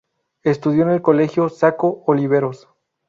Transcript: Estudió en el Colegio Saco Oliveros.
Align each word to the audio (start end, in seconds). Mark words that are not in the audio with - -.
Estudió 0.41 0.81
en 0.81 0.89
el 0.89 1.03
Colegio 1.03 1.47
Saco 1.49 2.01
Oliveros. 2.07 2.67